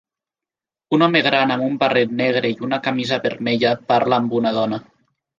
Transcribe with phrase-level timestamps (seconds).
[0.97, 4.81] Un home gran amb un barret negre i una camisa vermella parla amb una dona.